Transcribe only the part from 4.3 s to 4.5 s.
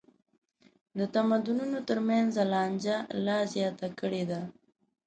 ده.